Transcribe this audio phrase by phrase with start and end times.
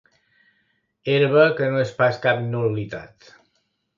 [1.15, 3.31] Herba que no és pas cap nul·litat.